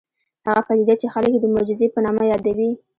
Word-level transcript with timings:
هغه 0.47 0.61
پدیده 0.67 0.93
چې 1.01 1.07
خلک 1.13 1.31
یې 1.33 1.39
د 1.41 1.45
معجزې 1.53 1.87
په 1.93 1.99
نامه 2.05 2.23
یادوي 2.31 2.71